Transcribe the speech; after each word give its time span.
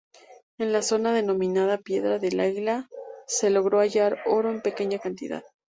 En 0.57 0.71
la 0.73 0.81
zona 0.81 1.13
denominada 1.13 1.77
Piedra 1.77 2.17
del 2.17 2.39
Águila, 2.39 2.89
se 3.27 3.51
logró 3.51 3.81
hallar 3.81 4.17
oro 4.25 4.49
en 4.49 4.59
pequeña 4.63 4.97
cantidad. 4.97 5.43